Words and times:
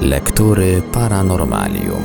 Lektury 0.00 0.82
Paranormalium. 0.92 2.02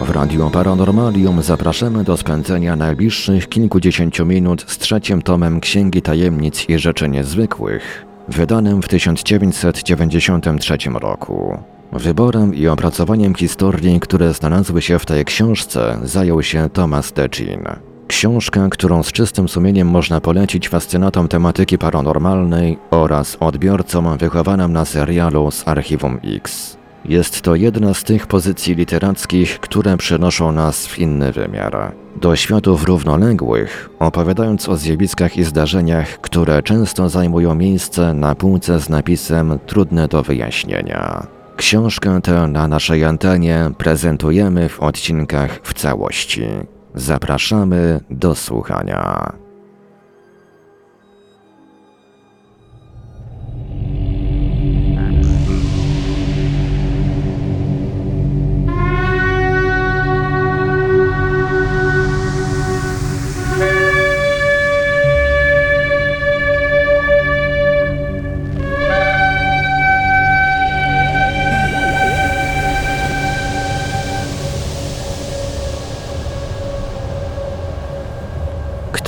W 0.00 0.10
Radio 0.10 0.50
Paranormalium 0.50 1.42
zapraszamy 1.42 2.04
do 2.04 2.16
spędzenia 2.16 2.76
najbliższych 2.76 3.48
kilkudziesięciu 3.48 4.26
minut 4.26 4.64
z 4.68 4.78
trzecim 4.78 5.22
tomem 5.22 5.60
Księgi 5.60 6.02
Tajemnic 6.02 6.68
i 6.68 6.78
Rzeczy 6.78 7.08
Niezwykłych, 7.08 8.06
wydanym 8.28 8.82
w 8.82 8.88
1993 8.88 10.76
roku. 10.94 11.58
Wyborem 11.92 12.54
i 12.54 12.68
opracowaniem 12.68 13.34
historii, 13.34 14.00
które 14.00 14.34
znalazły 14.34 14.82
się 14.82 14.98
w 14.98 15.06
tej 15.06 15.24
książce, 15.24 15.98
zajął 16.02 16.42
się 16.42 16.68
Thomas 16.72 17.12
Decin. 17.12 17.64
Książka, 18.08 18.68
którą 18.68 19.02
z 19.02 19.12
czystym 19.12 19.48
sumieniem 19.48 19.88
można 19.88 20.20
polecić 20.20 20.68
fascynatom 20.68 21.28
tematyki 21.28 21.78
paranormalnej 21.78 22.78
oraz 22.90 23.36
odbiorcom 23.40 24.18
wychowanym 24.18 24.72
na 24.72 24.84
serialu 24.84 25.50
z 25.50 25.68
Archiwum 25.68 26.20
X. 26.24 26.79
Jest 27.10 27.42
to 27.42 27.54
jedna 27.54 27.94
z 27.94 28.04
tych 28.04 28.26
pozycji 28.26 28.74
literackich, 28.74 29.60
które 29.60 29.96
przenoszą 29.96 30.52
nas 30.52 30.86
w 30.86 30.98
inny 30.98 31.32
wymiar. 31.32 31.92
Do 32.16 32.36
światów 32.36 32.84
równoległych, 32.84 33.90
opowiadając 33.98 34.68
o 34.68 34.76
zjawiskach 34.76 35.36
i 35.36 35.44
zdarzeniach, 35.44 36.20
które 36.20 36.62
często 36.62 37.08
zajmują 37.08 37.54
miejsce 37.54 38.14
na 38.14 38.34
półce 38.34 38.80
z 38.80 38.88
napisem 38.88 39.58
trudne 39.66 40.08
do 40.08 40.22
wyjaśnienia. 40.22 41.26
Książkę 41.56 42.20
tę 42.22 42.46
na 42.48 42.68
naszej 42.68 43.04
antenie 43.04 43.70
prezentujemy 43.78 44.68
w 44.68 44.80
odcinkach 44.80 45.60
w 45.62 45.74
całości. 45.74 46.46
Zapraszamy 46.94 48.00
do 48.10 48.34
słuchania. 48.34 49.32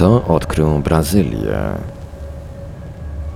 Kto 0.02 0.24
odkrył 0.24 0.78
Brazylię? 0.78 1.58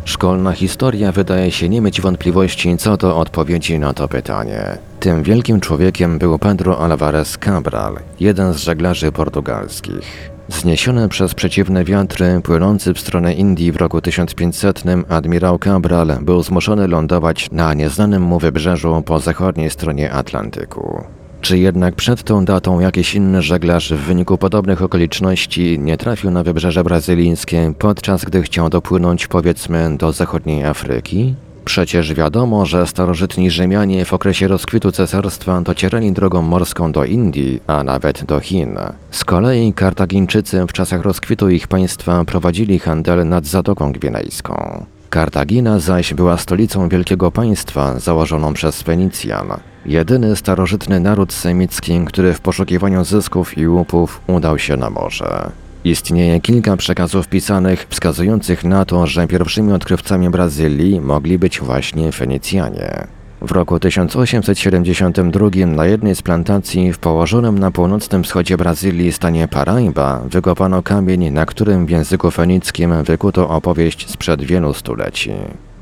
Szkolna 0.04 0.52
historia 0.52 1.12
wydaje 1.12 1.50
się 1.50 1.68
nie 1.68 1.80
mieć 1.80 2.00
wątpliwości 2.00 2.76
co 2.76 2.96
do 2.96 3.16
odpowiedzi 3.16 3.78
na 3.78 3.92
to 3.92 4.08
pytanie. 4.08 4.78
Tym 5.00 5.22
wielkim 5.22 5.60
człowiekiem 5.60 6.18
był 6.18 6.38
Pedro 6.38 6.78
Alvarez 6.78 7.38
Cabral, 7.38 7.96
jeden 8.20 8.52
z 8.52 8.56
żeglarzy 8.56 9.12
portugalskich. 9.12 10.30
Zniesiony 10.48 11.08
przez 11.08 11.34
przeciwne 11.34 11.84
wiatry, 11.84 12.40
płynący 12.44 12.94
w 12.94 13.00
stronę 13.00 13.34
Indii 13.34 13.72
w 13.72 13.76
roku 13.76 14.00
1500, 14.00 14.82
admirał 15.08 15.58
Cabral 15.58 16.18
był 16.20 16.42
zmuszony 16.42 16.88
lądować 16.88 17.50
na 17.50 17.74
nieznanym 17.74 18.22
mu 18.22 18.38
wybrzeżu 18.38 19.02
po 19.06 19.18
zachodniej 19.18 19.70
stronie 19.70 20.12
Atlantyku. 20.12 21.04
Czy 21.46 21.58
jednak 21.58 21.94
przed 21.94 22.22
tą 22.22 22.44
datą 22.44 22.80
jakiś 22.80 23.14
inny 23.14 23.42
żeglarz 23.42 23.92
w 23.92 23.96
wyniku 23.96 24.38
podobnych 24.38 24.82
okoliczności 24.82 25.78
nie 25.78 25.96
trafił 25.96 26.30
na 26.30 26.42
wybrzeże 26.42 26.84
brazylijskie, 26.84 27.72
podczas 27.78 28.24
gdy 28.24 28.42
chciał 28.42 28.70
dopłynąć 28.70 29.26
powiedzmy 29.26 29.96
do 29.96 30.12
zachodniej 30.12 30.64
Afryki? 30.64 31.34
Przecież 31.64 32.14
wiadomo, 32.14 32.66
że 32.66 32.86
starożytni 32.86 33.50
Rzymianie 33.50 34.04
w 34.04 34.12
okresie 34.12 34.48
rozkwitu 34.48 34.92
cesarstwa 34.92 35.60
docierali 35.60 36.12
drogą 36.12 36.42
morską 36.42 36.92
do 36.92 37.04
Indii, 37.04 37.60
a 37.66 37.84
nawet 37.84 38.24
do 38.24 38.40
Chin. 38.40 38.78
Z 39.10 39.24
kolei 39.24 39.72
Kartagińczycy 39.72 40.66
w 40.68 40.72
czasach 40.72 41.02
rozkwitu 41.02 41.48
ich 41.48 41.68
państwa 41.68 42.24
prowadzili 42.24 42.78
handel 42.78 43.28
nad 43.28 43.46
Zatoką 43.46 43.92
Gwinejską. 43.92 44.84
Kartagina 45.10 45.78
zaś 45.78 46.14
była 46.14 46.38
stolicą 46.38 46.88
wielkiego 46.88 47.30
państwa 47.30 47.98
założoną 47.98 48.54
przez 48.54 48.82
Fenicjan. 48.82 49.75
Jedyny 49.88 50.36
starożytny 50.36 51.00
naród 51.00 51.32
semicki, 51.32 52.00
który 52.06 52.34
w 52.34 52.40
poszukiwaniu 52.40 53.04
zysków 53.04 53.58
i 53.58 53.68
łupów 53.68 54.20
udał 54.26 54.58
się 54.58 54.76
na 54.76 54.90
morze. 54.90 55.50
Istnieje 55.84 56.40
kilka 56.40 56.76
przekazów 56.76 57.28
pisanych 57.28 57.86
wskazujących 57.88 58.64
na 58.64 58.84
to, 58.84 59.06
że 59.06 59.26
pierwszymi 59.26 59.72
odkrywcami 59.72 60.30
Brazylii 60.30 61.00
mogli 61.00 61.38
być 61.38 61.60
właśnie 61.60 62.12
Fenicjanie. 62.12 63.06
W 63.40 63.52
roku 63.52 63.80
1872 63.80 65.50
na 65.66 65.86
jednej 65.86 66.14
z 66.14 66.22
plantacji 66.22 66.92
w 66.92 66.98
położonym 66.98 67.58
na 67.58 67.70
północnym 67.70 68.24
wschodzie 68.24 68.56
Brazylii 68.56 69.12
stanie 69.12 69.48
Paraiba 69.48 70.22
wykopano 70.30 70.82
kamień, 70.82 71.30
na 71.30 71.46
którym 71.46 71.86
w 71.86 71.90
języku 71.90 72.30
fenickim 72.30 73.04
wykuto 73.04 73.48
opowieść 73.48 74.10
sprzed 74.10 74.42
wielu 74.42 74.74
stuleci. 74.74 75.32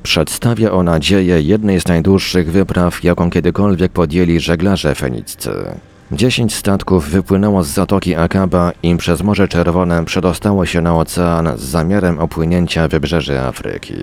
Przedstawia 0.04 0.72
ona 0.72 1.00
dzieje 1.00 1.42
jednej 1.42 1.80
z 1.80 1.86
najdłuższych 1.86 2.52
wypraw, 2.52 3.04
jaką 3.04 3.30
kiedykolwiek 3.30 3.92
podjęli 3.92 4.40
żeglarze 4.40 4.94
feniccy. 4.94 5.50
Dziesięć 6.12 6.54
statków 6.54 7.08
wypłynęło 7.08 7.64
z 7.64 7.68
zatoki 7.68 8.14
Akaba 8.14 8.72
i 8.82 8.96
przez 8.96 9.22
Morze 9.22 9.48
Czerwone 9.48 10.04
przedostało 10.04 10.66
się 10.66 10.80
na 10.80 10.96
ocean 10.96 11.48
z 11.56 11.60
zamiarem 11.60 12.18
opłynięcia 12.18 12.88
wybrzeży 12.88 13.40
Afryki. 13.40 13.94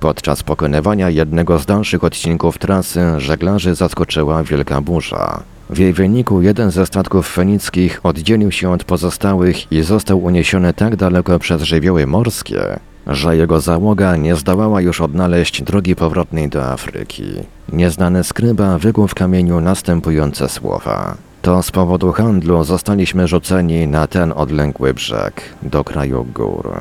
Podczas 0.00 0.42
pokonywania 0.42 1.10
jednego 1.10 1.58
z 1.58 1.66
dalszych 1.66 2.04
odcinków 2.04 2.58
trasy 2.58 3.00
żeglarzy 3.18 3.74
zaskoczyła 3.74 4.44
wielka 4.44 4.80
burza. 4.80 5.42
W 5.70 5.78
jej 5.78 5.92
wyniku 5.92 6.42
jeden 6.42 6.70
ze 6.70 6.86
statków 6.86 7.28
fenickich 7.28 8.00
oddzielił 8.02 8.52
się 8.52 8.72
od 8.72 8.84
pozostałych 8.84 9.72
i 9.72 9.82
został 9.82 10.24
uniesiony 10.24 10.74
tak 10.74 10.96
daleko 10.96 11.38
przez 11.38 11.62
żywioły 11.62 12.06
morskie, 12.06 12.78
że 13.06 13.36
jego 13.36 13.60
załoga 13.60 14.16
nie 14.16 14.36
zdołała 14.36 14.80
już 14.80 15.00
odnaleźć 15.00 15.62
drogi 15.62 15.96
powrotnej 15.96 16.48
do 16.48 16.64
Afryki. 16.64 17.24
Nieznany 17.72 18.24
skryba 18.24 18.78
wykuł 18.78 19.08
w 19.08 19.14
kamieniu 19.14 19.60
następujące 19.60 20.48
słowa. 20.48 21.16
To 21.42 21.62
z 21.62 21.70
powodu 21.70 22.12
handlu 22.12 22.64
zostaliśmy 22.64 23.28
rzuceni 23.28 23.86
na 23.86 24.06
ten 24.06 24.32
odległy 24.36 24.94
brzeg, 24.94 25.42
do 25.62 25.84
kraju 25.84 26.26
gór. 26.34 26.72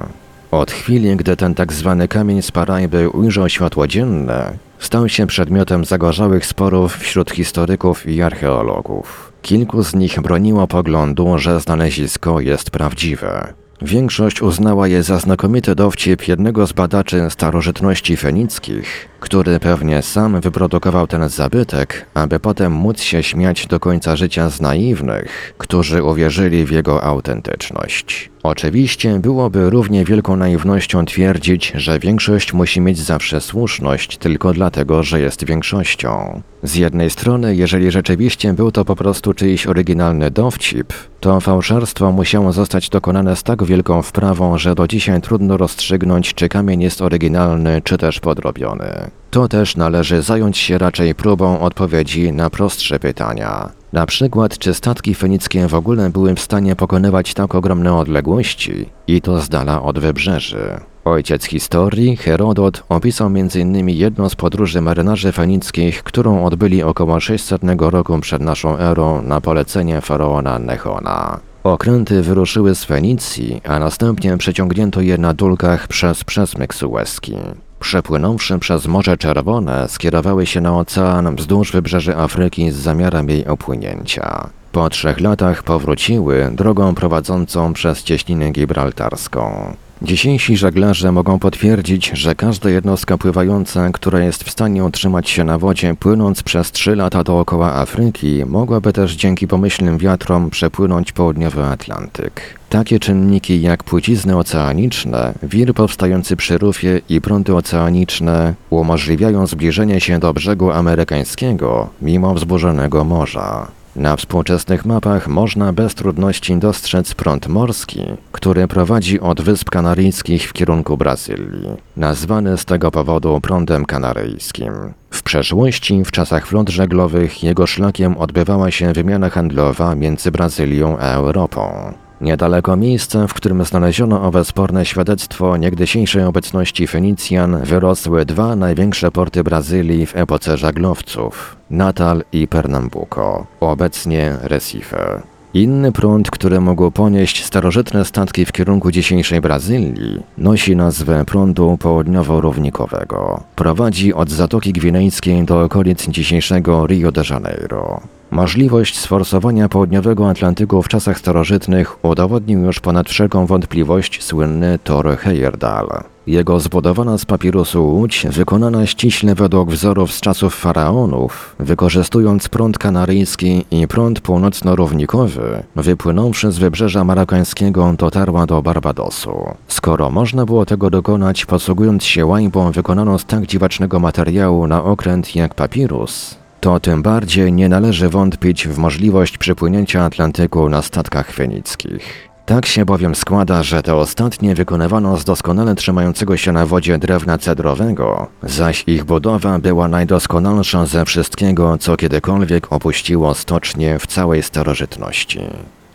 Od 0.51 0.71
chwili, 0.71 1.15
gdy 1.15 1.35
ten 1.35 1.55
tak 1.55 1.73
zwany 1.73 2.07
kamień 2.07 2.41
z 2.41 2.51
Parajby 2.51 3.09
ujrzał 3.09 3.49
światło 3.49 3.87
dzienne, 3.87 4.53
stał 4.79 5.09
się 5.09 5.27
przedmiotem 5.27 5.85
zagorzałych 5.85 6.45
sporów 6.45 6.97
wśród 6.97 7.31
historyków 7.31 8.07
i 8.07 8.21
archeologów. 8.21 9.31
Kilku 9.41 9.83
z 9.83 9.95
nich 9.95 10.21
broniło 10.21 10.67
poglądu, 10.67 11.37
że 11.37 11.59
znalezisko 11.59 12.39
jest 12.39 12.71
prawdziwe. 12.71 13.53
Większość 13.81 14.41
uznała 14.41 14.87
je 14.87 15.03
za 15.03 15.19
znakomity 15.19 15.75
dowcip 15.75 16.27
jednego 16.27 16.67
z 16.67 16.73
badaczy 16.73 17.27
starożytności 17.29 18.17
fenickich, 18.17 19.09
który 19.19 19.59
pewnie 19.59 20.01
sam 20.01 20.41
wyprodukował 20.41 21.07
ten 21.07 21.29
zabytek, 21.29 22.05
aby 22.13 22.39
potem 22.39 22.71
móc 22.71 23.01
się 23.01 23.23
śmiać 23.23 23.67
do 23.67 23.79
końca 23.79 24.15
życia 24.15 24.49
z 24.49 24.61
naiwnych, 24.61 25.53
którzy 25.57 26.03
uwierzyli 26.03 26.65
w 26.65 26.71
jego 26.71 27.03
autentyczność. 27.03 28.29
Oczywiście 28.43 29.19
byłoby 29.19 29.69
równie 29.69 30.05
wielką 30.05 30.35
naiwnością 30.35 31.05
twierdzić, 31.05 31.73
że 31.75 31.99
większość 31.99 32.53
musi 32.53 32.81
mieć 32.81 32.97
zawsze 32.99 33.41
słuszność 33.41 34.17
tylko 34.17 34.53
dlatego, 34.53 35.03
że 35.03 35.21
jest 35.21 35.45
większością. 35.45 36.41
Z 36.63 36.75
jednej 36.75 37.09
strony, 37.09 37.55
jeżeli 37.55 37.91
rzeczywiście 37.91 38.53
był 38.53 38.71
to 38.71 38.85
po 38.85 38.95
prostu 38.95 39.33
czyjś 39.33 39.67
oryginalny 39.67 40.31
dowcip, 40.31 40.93
to 41.19 41.39
fałszerstwo 41.39 42.11
musiało 42.11 42.53
zostać 42.53 42.89
dokonane 42.89 43.35
z 43.35 43.43
tak 43.43 43.63
wielką 43.63 44.01
wprawą, 44.01 44.57
że 44.57 44.75
do 44.75 44.87
dzisiaj 44.87 45.21
trudno 45.21 45.57
rozstrzygnąć, 45.57 46.33
czy 46.33 46.49
kamień 46.49 46.81
jest 46.81 47.01
oryginalny, 47.01 47.81
czy 47.83 47.97
też 47.97 48.19
podrobiony. 48.19 49.11
To 49.31 49.47
też 49.47 49.75
należy 49.75 50.21
zająć 50.21 50.57
się 50.57 50.77
raczej 50.77 51.15
próbą 51.15 51.59
odpowiedzi 51.59 52.33
na 52.33 52.49
prostsze 52.49 52.99
pytania. 52.99 53.78
Na 53.93 54.05
przykład, 54.05 54.57
czy 54.57 54.73
statki 54.73 55.15
fenickie 55.15 55.67
w 55.67 55.73
ogóle 55.73 56.09
były 56.09 56.35
w 56.35 56.39
stanie 56.39 56.75
pokonywać 56.75 57.33
tak 57.33 57.55
ogromne 57.55 57.93
odległości 57.93 58.85
i 59.07 59.21
to 59.21 59.41
z 59.41 59.49
dala 59.49 59.81
od 59.81 59.99
wybrzeży. 59.99 60.79
Ojciec 61.05 61.45
historii, 61.45 62.17
Herodot, 62.17 62.83
opisał 62.89 63.27
m.in. 63.27 63.89
jedną 63.89 64.29
z 64.29 64.35
podróży 64.35 64.81
marynarzy 64.81 65.31
fenickich, 65.31 66.03
którą 66.03 66.45
odbyli 66.45 66.83
około 66.83 67.19
600 67.19 67.61
roku 67.79 68.19
przed 68.19 68.41
naszą 68.41 68.77
erą 68.77 69.21
na 69.21 69.41
polecenie 69.41 70.01
faraona 70.01 70.59
Nechona. 70.59 71.39
Okręty 71.63 72.21
wyruszyły 72.21 72.75
z 72.75 72.83
Fenicji, 72.83 73.61
a 73.63 73.79
następnie 73.79 74.37
przeciągnięto 74.37 75.01
je 75.01 75.17
na 75.17 75.33
dulkach 75.33 75.87
przez 75.87 76.23
przesmyk 76.23 76.75
sueski. 76.75 77.35
Przepłynąwszy 77.79 78.59
przez 78.59 78.87
Morze 78.87 79.17
Czerwone, 79.17 79.89
skierowały 79.89 80.45
się 80.45 80.61
na 80.61 80.77
ocean 80.79 81.35
wzdłuż 81.35 81.71
wybrzeży 81.71 82.17
Afryki 82.17 82.71
z 82.71 82.75
zamiarem 82.75 83.29
jej 83.29 83.47
opłynięcia. 83.47 84.49
Po 84.71 84.89
trzech 84.89 85.19
latach 85.19 85.63
powróciły 85.63 86.49
drogą 86.53 86.95
prowadzącą 86.95 87.73
przez 87.73 88.03
cieśninę 88.03 88.51
gibraltarską. 88.51 89.73
Dzisiejsi 90.01 90.57
żeglarze 90.57 91.11
mogą 91.11 91.39
potwierdzić, 91.39 92.11
że 92.13 92.35
każda 92.35 92.69
jednostka 92.69 93.17
pływająca, 93.17 93.89
która 93.91 94.19
jest 94.19 94.43
w 94.43 94.51
stanie 94.51 94.83
utrzymać 94.83 95.29
się 95.29 95.43
na 95.43 95.57
wodzie 95.57 95.95
płynąc 95.95 96.43
przez 96.43 96.71
3 96.71 96.95
lata 96.95 97.23
dookoła 97.23 97.75
Afryki, 97.75 98.43
mogłaby 98.45 98.93
też 98.93 99.15
dzięki 99.15 99.47
pomyślnym 99.47 99.97
wiatrom 99.97 100.49
przepłynąć 100.49 101.11
południowy 101.11 101.63
Atlantyk. 101.63 102.41
Takie 102.69 102.99
czynniki 102.99 103.61
jak 103.61 103.83
płcizny 103.83 104.37
oceaniczne, 104.37 105.33
wir 105.43 105.73
powstający 105.73 106.35
przy 106.35 106.57
rufie 106.57 107.01
i 107.09 107.21
prądy 107.21 107.55
oceaniczne 107.55 108.53
umożliwiają 108.69 109.47
zbliżenie 109.47 110.01
się 110.01 110.19
do 110.19 110.33
brzegu 110.33 110.71
amerykańskiego 110.71 111.89
mimo 112.01 112.33
wzburzonego 112.33 113.03
morza. 113.03 113.78
Na 113.95 114.15
współczesnych 114.15 114.85
mapach 114.85 115.27
można 115.27 115.73
bez 115.73 115.95
trudności 115.95 116.57
dostrzec 116.57 117.13
prąd 117.13 117.47
morski, 117.47 118.01
który 118.31 118.67
prowadzi 118.67 119.19
od 119.19 119.41
Wysp 119.41 119.69
Kanaryjskich 119.69 120.49
w 120.49 120.53
kierunku 120.53 120.97
Brazylii, 120.97 121.69
nazwany 121.97 122.57
z 122.57 122.65
tego 122.65 122.91
powodu 122.91 123.41
prądem 123.41 123.85
kanaryjskim. 123.85 124.73
W 125.09 125.23
przeszłości, 125.23 126.03
w 126.05 126.11
czasach 126.11 126.47
flot 126.47 126.69
żeglowych, 126.69 127.43
jego 127.43 127.67
szlakiem 127.67 128.17
odbywała 128.17 128.71
się 128.71 128.93
wymiana 128.93 129.29
handlowa 129.29 129.95
między 129.95 130.31
Brazylią 130.31 130.97
a 130.97 131.13
Europą. 131.13 131.93
Niedaleko 132.21 132.75
miejsca, 132.75 133.27
w 133.27 133.33
którym 133.33 133.65
znaleziono 133.65 134.23
owe 134.23 134.45
sporne 134.45 134.85
świadectwo 134.85 135.57
niegdysiejszej 135.57 136.23
obecności 136.23 136.87
Fenicjan, 136.87 137.63
wyrosły 137.63 138.25
dwa 138.25 138.55
największe 138.55 139.11
porty 139.11 139.43
Brazylii 139.43 140.05
w 140.05 140.15
epoce 140.15 140.57
żaglowców 140.57 141.55
Natal 141.69 142.23
i 142.31 142.47
Pernambuco, 142.47 143.45
obecnie 143.59 144.37
Recife. 144.41 145.21
Inny 145.53 145.91
prąd, 145.91 146.31
który 146.31 146.61
mógł 146.61 146.91
ponieść 146.91 147.45
starożytne 147.45 148.05
statki 148.05 148.45
w 148.45 148.51
kierunku 148.51 148.91
dzisiejszej 148.91 149.41
Brazylii, 149.41 150.23
nosi 150.37 150.75
nazwę 150.75 151.25
prądu 151.25 151.77
południowo-równikowego. 151.77 153.39
Prowadzi 153.55 154.13
od 154.13 154.29
Zatoki 154.29 154.73
Gwinejskiej 154.73 155.43
do 155.43 155.61
okolic 155.61 156.07
dzisiejszego 156.07 156.87
Rio 156.87 157.11
de 157.11 157.23
Janeiro. 157.29 158.01
Możliwość 158.31 158.99
sforsowania 158.99 159.69
południowego 159.69 160.29
Atlantyku 160.29 160.83
w 160.83 160.87
czasach 160.87 161.19
starożytnych 161.19 162.05
udowodnił 162.05 162.59
już 162.59 162.79
ponad 162.79 163.09
wszelką 163.09 163.45
wątpliwość 163.45 164.23
słynny 164.23 164.79
Thor 164.83 165.17
Heyerdahl. 165.17 165.87
Jego 166.27 166.59
zbudowana 166.59 167.17
z 167.17 167.25
papirusu 167.25 167.87
łódź, 167.87 168.27
wykonana 168.29 168.85
ściśle 168.85 169.35
według 169.35 169.71
wzorów 169.71 170.11
z 170.11 170.21
czasów 170.21 170.55
faraonów, 170.55 171.55
wykorzystując 171.59 172.49
prąd 172.49 172.77
kanaryjski 172.77 173.65
i 173.71 173.87
prąd 173.87 174.21
północno-równikowy, 174.21 175.63
wypłynąwszy 175.75 176.51
z 176.51 176.57
wybrzeża 176.57 177.03
marokańskiego, 177.03 177.93
dotarła 177.97 178.45
do 178.45 178.61
Barbadosu. 178.61 179.33
Skoro 179.67 180.11
można 180.11 180.45
było 180.45 180.65
tego 180.65 180.89
dokonać 180.89 181.45
posługując 181.45 182.03
się 182.03 182.25
łajbą 182.25 182.71
wykonaną 182.71 183.17
z 183.17 183.25
tak 183.25 183.45
dziwacznego 183.45 183.99
materiału 183.99 184.67
na 184.67 184.83
okręt 184.83 185.35
jak 185.35 185.53
papirus, 185.53 186.37
to 186.59 186.79
tym 186.79 187.01
bardziej 187.01 187.53
nie 187.53 187.69
należy 187.69 188.09
wątpić 188.09 188.67
w 188.67 188.77
możliwość 188.77 189.37
przepłynięcia 189.37 190.03
Atlantyku 190.03 190.69
na 190.69 190.81
statkach 190.81 191.31
fenickich. 191.31 192.29
Tak 192.45 192.65
się 192.65 192.85
bowiem 192.85 193.15
składa, 193.15 193.63
że 193.63 193.83
te 193.83 193.95
ostatnie 193.95 194.55
wykonywano 194.55 195.17
z 195.17 195.25
doskonale 195.25 195.75
trzymającego 195.75 196.37
się 196.37 196.51
na 196.51 196.65
wodzie 196.65 196.97
drewna 196.97 197.37
cedrowego, 197.37 198.27
zaś 198.43 198.83
ich 198.87 199.03
budowa 199.03 199.59
była 199.59 199.87
najdoskonalsza 199.87 200.85
ze 200.85 201.05
wszystkiego, 201.05 201.77
co 201.77 201.97
kiedykolwiek 201.97 202.73
opuściło 202.73 203.33
stocznie 203.33 203.99
w 203.99 204.07
całej 204.07 204.43
starożytności. 204.43 205.39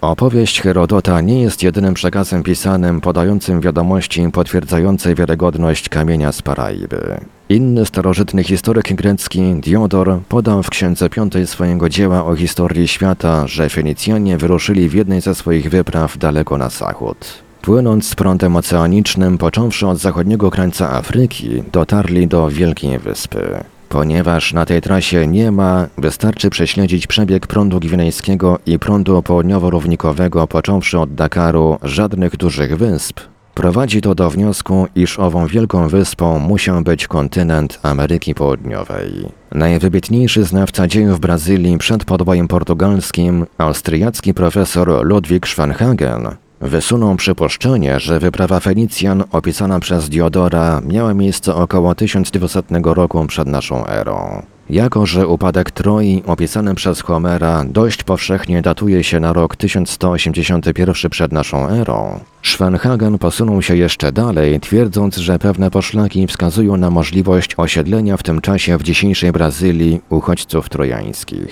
Opowieść 0.01 0.61
Herodota 0.61 1.21
nie 1.21 1.43
jest 1.43 1.63
jedynym 1.63 1.95
przekazem 1.95 2.43
pisanym 2.43 3.01
podającym 3.01 3.61
wiadomości 3.61 4.29
potwierdzające 4.33 5.15
wiarygodność 5.15 5.89
kamienia 5.89 6.33
z 6.33 6.43
Paraiby. 6.43 7.21
Inny 7.49 7.87
starożytny 7.87 8.45
historyk 8.45 8.95
grecki, 8.95 9.55
Diodor, 9.55 10.19
podał 10.29 10.63
w 10.63 10.71
księdze 10.71 11.11
piątej 11.11 11.47
swojego 11.47 11.89
dzieła 11.89 12.25
o 12.25 12.37
historii 12.37 12.89
świata, 12.89 13.47
że 13.47 13.69
Fenicjanie 13.69 14.37
wyruszyli 14.37 14.89
w 14.89 14.95
jednej 14.95 15.21
ze 15.21 15.35
swoich 15.35 15.71
wypraw 15.71 16.19
daleko 16.19 16.59
na 16.59 16.69
zachód. 16.69 17.17
Płynąc 17.63 18.09
z 18.09 18.15
prądem 18.15 18.57
oceanicznym, 18.57 19.39
począwszy 19.39 19.87
od 19.87 19.99
zachodniego 19.99 20.51
krańca 20.51 20.91
Afryki, 20.91 21.63
dotarli 21.73 22.29
do 22.29 22.49
Wielkiej 22.49 22.99
Wyspy. 22.99 23.65
Ponieważ 23.89 24.53
na 24.53 24.67
tej 24.67 24.81
trasie 24.81 25.27
nie 25.27 25.51
ma, 25.51 25.87
wystarczy 25.99 26.51
prześledzić 26.51 27.07
przebieg 27.07 27.47
prądu 27.47 27.81
gwinejskiego 27.81 28.59
i 28.67 28.79
prądu 28.79 29.23
południowo-równikowego 29.23 30.47
począwszy 30.47 30.99
od 30.99 31.15
Dakaru 31.15 31.79
żadnych 31.83 32.37
dużych 32.37 32.77
wysp. 32.77 33.21
Prowadzi 33.55 34.01
to 34.01 34.15
do 34.15 34.31
wniosku, 34.31 34.87
iż 34.95 35.19
ową 35.19 35.47
wielką 35.47 35.89
wyspą 35.89 36.39
musiał 36.39 36.83
być 36.83 37.07
kontynent 37.07 37.79
Ameryki 37.83 38.35
Południowej. 38.35 39.29
Najwybitniejszy 39.53 40.45
znawca 40.45 40.87
dziejów 40.87 41.21
Brazylii 41.21 41.79
przed 41.79 42.05
podbojem 42.05 42.49
portugalskim, 42.49 43.47
austriacki 43.59 44.35
profesor 44.35 45.07
Ludwig 45.07 45.49
Schwanhagen, 45.49 46.37
Wysunął 46.61 47.17
przypuszczenie, 47.17 48.01
że 48.01 48.21
wyprawa 48.21 48.61
Fenicjan 48.61 49.25
opisana 49.33 49.81
przez 49.81 50.09
Diodora 50.09 50.81
miała 50.87 51.15
miejsce 51.15 51.55
około 51.55 51.95
1200 51.95 52.63
roku 52.85 53.27
przed 53.27 53.49
naszą 53.49 53.87
erą. 53.87 54.43
Jako, 54.71 55.07
że 55.07 55.29
upadek 55.29 55.71
Troi 55.71 56.23
opisany 56.27 56.75
przez 56.75 57.01
Homera 57.01 57.65
dość 57.69 58.03
powszechnie 58.03 58.63
datuje 58.63 59.05
się 59.05 59.21
na 59.21 59.33
rok 59.33 59.57
1181 59.57 61.11
przed 61.11 61.33
naszą 61.33 61.69
erą, 61.69 62.21
Schwenhagen 62.43 63.19
posunął 63.19 63.63
się 63.63 63.77
jeszcze 63.77 64.13
dalej, 64.13 64.61
twierdząc, 64.61 65.17
że 65.17 65.39
pewne 65.39 65.71
poszlaki 65.71 66.27
wskazują 66.27 66.77
na 66.77 66.91
możliwość 66.91 67.55
osiedlenia 67.57 68.17
w 68.17 68.23
tym 68.23 68.41
czasie 68.41 68.79
w 68.79 68.83
dzisiejszej 68.83 69.33
Brazylii 69.33 70.01
uchodźców 70.11 70.69
trojańskich. 70.69 71.49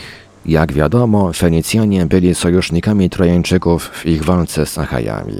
Jak 0.47 0.73
wiadomo, 0.73 1.32
Fenicjanie 1.32 2.06
byli 2.06 2.35
sojusznikami 2.35 3.11
Trojańczyków 3.11 3.88
w 3.88 4.06
ich 4.06 4.25
walce 4.25 4.67
z 4.67 4.79
Achajami. 4.79 5.35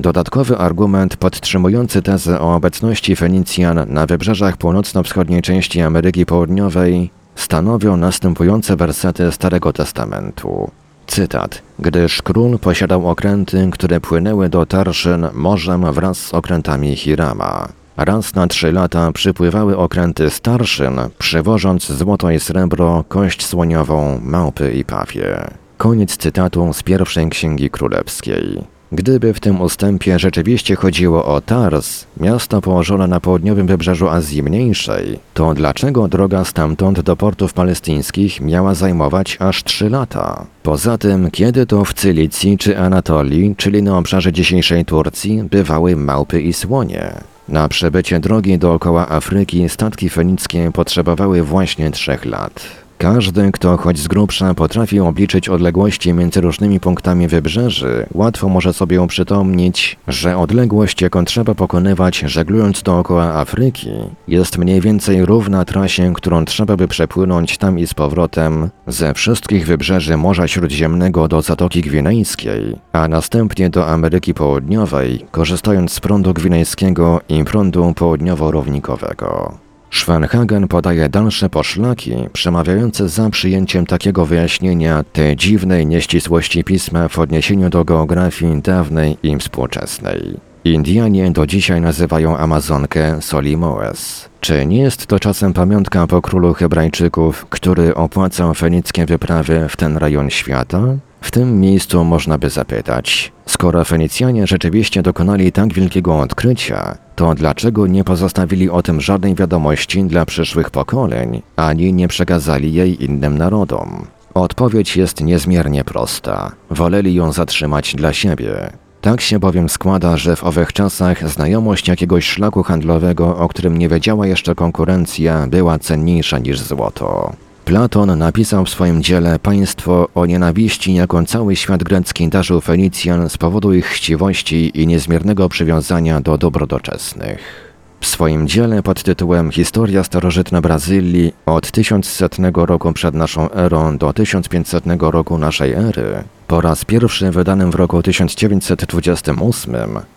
Dodatkowy 0.00 0.58
argument 0.58 1.16
podtrzymujący 1.16 2.02
tezę 2.02 2.40
o 2.40 2.54
obecności 2.54 3.16
Fenicjan 3.16 3.86
na 3.88 4.06
wybrzeżach 4.06 4.56
północno-wschodniej 4.56 5.42
części 5.42 5.80
Ameryki 5.80 6.26
Południowej 6.26 7.10
stanowią 7.34 7.96
następujące 7.96 8.76
wersety 8.76 9.32
Starego 9.32 9.72
Testamentu. 9.72 10.70
Cytat. 11.06 11.62
Gdyż 11.78 12.22
król 12.22 12.58
posiadał 12.58 13.10
okręty, 13.10 13.68
które 13.72 14.00
płynęły 14.00 14.48
do 14.48 14.66
Tarszyn 14.66 15.26
morzem 15.34 15.92
wraz 15.92 16.18
z 16.18 16.34
okrętami 16.34 16.96
Hirama. 16.96 17.68
Raz 17.96 18.34
na 18.34 18.46
trzy 18.46 18.72
lata 18.72 19.12
przypływały 19.12 19.76
okręty 19.76 20.30
starszyn, 20.30 21.00
przywożąc 21.18 21.92
złoto 21.92 22.30
i 22.30 22.40
srebro, 22.40 23.04
kość 23.08 23.46
słoniową, 23.46 24.20
małpy 24.22 24.72
i 24.72 24.84
pawie. 24.84 25.50
Koniec 25.78 26.16
cytatu 26.16 26.72
z 26.72 26.82
pierwszej 26.82 27.28
księgi 27.28 27.70
królewskiej. 27.70 28.77
Gdyby 28.92 29.34
w 29.34 29.40
tym 29.40 29.60
ustępie 29.60 30.18
rzeczywiście 30.18 30.76
chodziło 30.76 31.24
o 31.24 31.40
Tars, 31.40 32.06
miasto 32.20 32.60
położone 32.60 33.06
na 33.06 33.20
południowym 33.20 33.66
wybrzeżu 33.66 34.08
Azji 34.08 34.42
Mniejszej, 34.42 35.18
to 35.34 35.54
dlaczego 35.54 36.08
droga 36.08 36.44
stamtąd 36.44 37.00
do 37.00 37.16
portów 37.16 37.52
palestyńskich 37.52 38.40
miała 38.40 38.74
zajmować 38.74 39.36
aż 39.40 39.64
trzy 39.64 39.90
lata? 39.90 40.46
Poza 40.62 40.98
tym, 40.98 41.30
kiedy 41.30 41.66
to 41.66 41.84
w 41.84 41.94
Cylicji 41.94 42.58
czy 42.58 42.78
Anatolii, 42.78 43.54
czyli 43.56 43.82
na 43.82 43.98
obszarze 43.98 44.32
dzisiejszej 44.32 44.84
Turcji, 44.84 45.42
bywały 45.50 45.96
małpy 45.96 46.42
i 46.42 46.52
słonie? 46.52 47.14
Na 47.48 47.68
przebycie 47.68 48.20
drogi 48.20 48.58
dookoła 48.58 49.08
Afryki 49.08 49.68
statki 49.68 50.10
fenickie 50.10 50.70
potrzebowały 50.72 51.42
właśnie 51.42 51.90
trzech 51.90 52.24
lat. 52.24 52.87
Każdy, 52.98 53.52
kto 53.52 53.76
choć 53.76 53.98
z 53.98 54.08
grubsza 54.08 54.54
potrafi 54.54 55.00
obliczyć 55.00 55.48
odległości 55.48 56.12
między 56.12 56.40
różnymi 56.40 56.80
punktami 56.80 57.28
wybrzeży, 57.28 58.06
łatwo 58.14 58.48
może 58.48 58.72
sobie 58.72 59.02
uprzytomnić, 59.02 59.96
że 60.08 60.36
odległość, 60.36 61.02
jaką 61.02 61.24
trzeba 61.24 61.54
pokonywać 61.54 62.18
żeglując 62.18 62.82
dookoła 62.82 63.24
Afryki, 63.24 63.90
jest 64.28 64.58
mniej 64.58 64.80
więcej 64.80 65.26
równa 65.26 65.64
trasie, 65.64 66.12
którą 66.14 66.44
trzeba 66.44 66.76
by 66.76 66.88
przepłynąć 66.88 67.58
tam 67.58 67.78
i 67.78 67.86
z 67.86 67.94
powrotem 67.94 68.70
ze 68.86 69.14
wszystkich 69.14 69.66
wybrzeży 69.66 70.16
Morza 70.16 70.48
Śródziemnego 70.48 71.28
do 71.28 71.42
Zatoki 71.42 71.80
Gwinejskiej, 71.80 72.76
a 72.92 73.08
następnie 73.08 73.70
do 73.70 73.86
Ameryki 73.86 74.34
Południowej, 74.34 75.26
korzystając 75.30 75.92
z 75.92 76.00
prądu 76.00 76.34
gwinejskiego 76.34 77.20
i 77.28 77.44
prądu 77.44 77.92
południowo-równikowego. 77.96 79.67
Schwanhagen 79.98 80.68
podaje 80.68 81.08
dalsze 81.08 81.50
poszlaki 81.50 82.14
przemawiające 82.32 83.08
za 83.08 83.30
przyjęciem 83.30 83.86
takiego 83.86 84.26
wyjaśnienia 84.26 85.04
tej 85.12 85.36
dziwnej 85.36 85.86
nieścisłości 85.86 86.64
pisma 86.64 87.08
w 87.08 87.18
odniesieniu 87.18 87.70
do 87.70 87.84
geografii 87.84 88.62
dawnej 88.62 89.16
i 89.22 89.36
współczesnej. 89.36 90.36
Indianie 90.64 91.30
do 91.30 91.46
dzisiaj 91.46 91.80
nazywają 91.80 92.36
Amazonkę 92.36 93.22
Solimoes. 93.22 94.28
Czy 94.40 94.66
nie 94.66 94.82
jest 94.82 95.06
to 95.06 95.20
czasem 95.20 95.52
pamiątka 95.52 96.06
po 96.06 96.22
królu 96.22 96.54
Hebrajczyków, 96.54 97.46
który 97.50 97.94
opłacał 97.94 98.54
fenickie 98.54 99.06
wyprawy 99.06 99.66
w 99.68 99.76
ten 99.76 99.96
rejon 99.96 100.30
świata? 100.30 100.82
W 101.20 101.30
tym 101.30 101.60
miejscu 101.60 102.04
można 102.04 102.38
by 102.38 102.50
zapytać, 102.50 103.32
skoro 103.46 103.84
Fenicjanie 103.84 104.46
rzeczywiście 104.46 105.02
dokonali 105.02 105.52
tak 105.52 105.72
wielkiego 105.72 106.18
odkrycia, 106.18 106.98
to 107.16 107.34
dlaczego 107.34 107.86
nie 107.86 108.04
pozostawili 108.04 108.70
o 108.70 108.82
tym 108.82 109.00
żadnej 109.00 109.34
wiadomości 109.34 110.04
dla 110.04 110.26
przyszłych 110.26 110.70
pokoleń, 110.70 111.42
ani 111.56 111.92
nie 111.92 112.08
przekazali 112.08 112.72
jej 112.72 113.04
innym 113.04 113.38
narodom? 113.38 114.06
Odpowiedź 114.34 114.96
jest 114.96 115.20
niezmiernie 115.20 115.84
prosta. 115.84 116.52
Woleli 116.70 117.14
ją 117.14 117.32
zatrzymać 117.32 117.94
dla 117.94 118.12
siebie. 118.12 118.70
Tak 119.00 119.20
się 119.20 119.38
bowiem 119.38 119.68
składa, 119.68 120.16
że 120.16 120.36
w 120.36 120.44
owych 120.44 120.72
czasach 120.72 121.28
znajomość 121.28 121.88
jakiegoś 121.88 122.24
szlaku 122.24 122.62
handlowego, 122.62 123.36
o 123.36 123.48
którym 123.48 123.78
nie 123.78 123.88
wiedziała 123.88 124.26
jeszcze 124.26 124.54
konkurencja, 124.54 125.46
była 125.46 125.78
cenniejsza 125.78 126.38
niż 126.38 126.60
złoto. 126.60 127.32
Platon 127.68 128.18
napisał 128.18 128.64
w 128.64 128.70
swoim 128.70 129.02
dziele 129.02 129.38
Państwo 129.38 130.08
o 130.14 130.26
nienawiści, 130.26 130.94
jaką 130.94 131.26
cały 131.26 131.56
świat 131.56 131.84
grecki 131.84 132.28
darzył 132.28 132.60
Fenicjan 132.60 133.28
z 133.28 133.38
powodu 133.38 133.74
ich 133.74 133.86
chciwości 133.86 134.80
i 134.82 134.86
niezmiernego 134.86 135.48
przywiązania 135.48 136.20
do 136.20 136.38
dóbr 136.38 136.66
doczesnych. 136.66 137.67
W 138.00 138.06
swoim 138.06 138.48
dziele 138.48 138.82
pod 138.82 139.02
tytułem 139.02 139.50
Historia 139.50 140.04
starożytna 140.04 140.60
Brazylii 140.60 141.32
od 141.46 141.70
1100 141.70 142.66
roku 142.66 142.92
przed 142.92 143.14
naszą 143.14 143.50
erą 143.50 143.98
do 143.98 144.12
1500 144.12 144.84
roku 145.00 145.38
naszej 145.38 145.72
ery, 145.72 146.24
po 146.46 146.60
raz 146.60 146.84
pierwszy 146.84 147.30
wydanym 147.30 147.70
w 147.70 147.74
roku 147.74 148.02
1928, 148.02 149.74